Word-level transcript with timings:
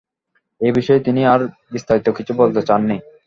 এ 0.61 0.69
বিষয়ে 0.77 0.99
তিনি 0.99 1.21
আর 1.25 1.41
বিস্তারিত 1.73 2.07
কিছু 2.17 2.31
বলতে 2.33 2.61
চাননি। 2.67 2.97